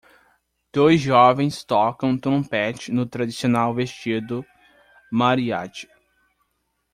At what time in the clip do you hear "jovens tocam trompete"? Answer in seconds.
0.99-2.91